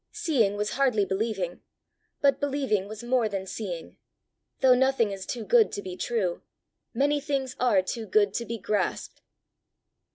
[0.11, 1.61] Seeing was hardly believing,
[2.21, 3.97] but believing was more than seeing:
[4.61, 6.41] though nothing is too good to be true,
[6.91, 9.21] many things are too good to be grasped.